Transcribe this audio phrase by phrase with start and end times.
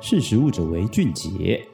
[0.00, 1.66] 识时务者为俊杰。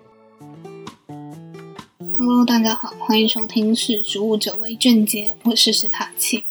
[2.18, 6.44] Hello，大家好，欢迎收听《识时务者为俊杰》，我是史塔奇。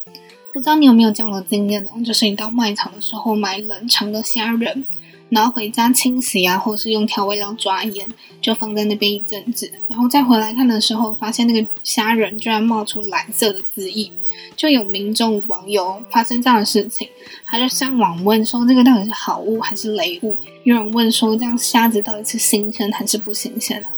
[0.54, 1.91] 不知道你有没有这样的经验呢？
[2.05, 4.86] 就是你到卖场的时候买冷藏的虾仁。
[5.34, 8.07] 然后回家清洗啊，或是用调味料抓腌，
[8.39, 14.11] 就放在那边一阵子，然后再回来看的时候，发现那个虾仁居然冒出蓝色的汁液，
[14.56, 17.07] 就有民众网友发生这样的事情，
[17.46, 20.38] 他就上网问说这个到底是好物还是雷物？
[20.64, 23.89] 有人问说这样虾子到底是新鲜还是不新鲜啊？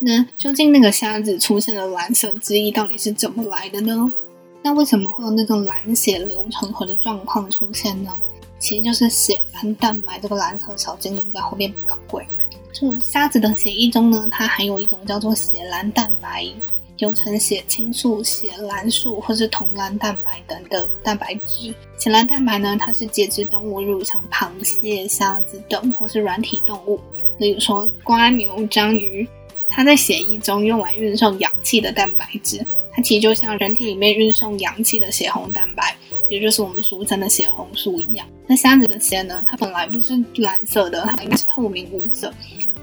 [0.00, 4.12] 那究竟那个虾子出现的蓝色汁液到底是怎么来的呢？
[4.62, 8.10] 那为什么会有那种蓝血流成河的状况出现呢？
[8.62, 12.24] 其实就是血蓝蛋白这个蓝色小精灵在后面搞鬼。
[12.72, 16.46] 就虾子的血液中呢，它含有一种叫做血蓝蛋白，
[16.98, 21.74] 又称血清素、血蓝素或是铜蓝蛋白等的蛋白质。
[21.98, 27.00] 血蓝蛋白呢，它是节肢动物，如像螃蟹、虾子等，或是软体动物，
[27.38, 29.28] 例如说瓜牛、章鱼，
[29.68, 32.64] 它在血液中用来运送氧气的蛋白质。
[32.92, 35.96] 它其实就像人体里面运送氧气的血红蛋白。
[36.32, 38.26] 也就是我们俗称的血红素一样。
[38.46, 39.44] 那虾子的血呢？
[39.46, 42.32] 它本来不是蓝色的，它应该是透明无色。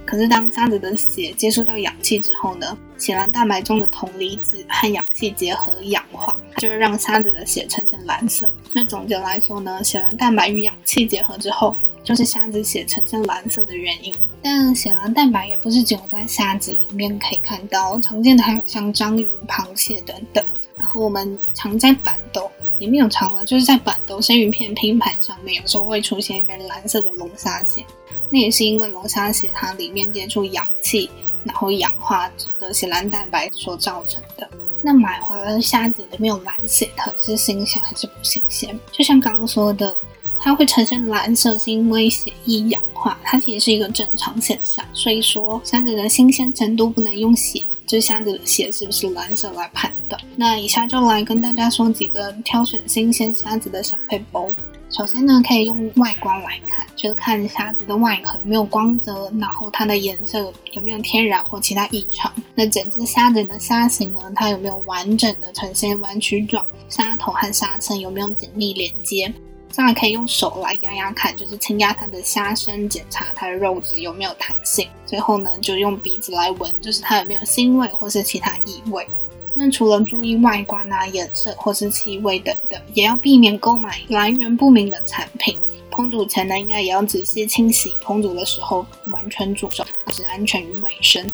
[0.05, 8.47] 可是当虾子的血接触到氧气之后呢，血蓝蛋白中的铜离子和氧气结合氧化，就是让虾子的血呈现蓝色。
[8.71, 14.13] 那总结来说呢，血蓝蛋白与氧气结合之后，就是虾子血呈现蓝色的原因。
[14.43, 20.45] 但血蓝蛋白也不是只有在虾子里面可以看到，常见的还有像章鱼、螃蟹等等。
[20.77, 22.49] 然后我们常在板豆。
[22.79, 27.85] 也没有常了，就是在板豆生鱼片拼盘上面，有时候会出现一片蓝色的龙虾血，
[28.29, 31.09] 那也是因为龙虾血它里面接触氧气，
[31.43, 34.49] 然后氧化的血蓝蛋白所造成的。
[34.81, 38.79] 那买回来的虾子里面有蓝血，它是新鲜还是不新鲜？
[38.93, 39.95] 就像刚刚说的，
[40.37, 44.85] 它会呈现蓝色，是因为血液氧化，它其实是一个正常现象。
[44.93, 47.61] 所以说，虾子的新鲜程度不能用血。
[47.85, 50.21] 这虾子的血是不是蓝色来判断？
[50.35, 54.51] 那以下就来跟大家说几个挑选新鲜虾子的小配包。
[54.89, 62.33] 首先呢，可以用外观来看，就是看虾子的外壳有没有光泽，然后它的颜色有没有天然或其他异常。
[62.55, 66.65] 那整只虾子的虾形呢，它有没有完整的呈现弯曲状？
[66.89, 69.31] 虾头和虾身有没有紧密连接？
[69.71, 74.87] 这样可以用手来压压看，就是轻压它的虾身，检查它的肉质有没有弹性。
[75.05, 79.07] 最后呢，就用鼻子来闻，就是它有没有腥味或是其他异味。
[79.53, 85.59] 那除了注意外观啊、颜色或是气味等等，也要避免购买来源不明的产品。
[85.91, 87.93] 烹煮前呢，应该也要仔细清洗。
[88.03, 91.29] 烹煮的时候完全煮熟，保持安全与卫生。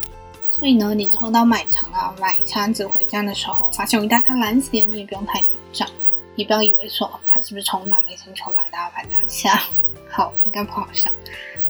[0.49, 5.87] 所以呢，你之后到卖场啊买虾子回家的时候，发现有一大滩蓝血，你也不用太紧张。
[6.35, 9.61] 你不要以为说他是不是从哪枚星球来的阿凡达虾，
[10.09, 11.11] 好，应该不好笑。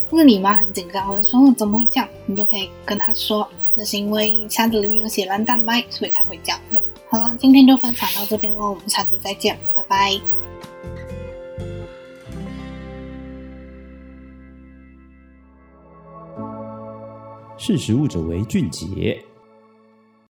[0.09, 6.81] 如果你妈很紧张，或者说怎么会这样，你就可以跟她说，那是因为虾子里面有血蓝蛋白，所以才会这样的。
[7.09, 10.19] 好了，今天就分享到这边喽，我们下次再见，拜拜。
[17.57, 19.23] 识食物者为俊杰。